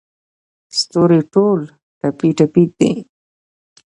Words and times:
ستوري 0.79 1.21
ټول 1.33 1.59
ټپې، 1.99 2.29
ټپي 2.37 2.63
دی 2.77 2.91